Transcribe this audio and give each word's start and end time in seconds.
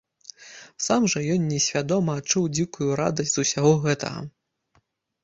Сам 0.85 1.03
жа 1.13 1.19
ён 1.33 1.43
несвядома 1.51 2.15
адчуў 2.21 2.47
дзікую 2.55 2.87
радасць 3.01 3.33
з 3.35 3.45
усяго 3.47 3.73
гэтага. 3.85 4.19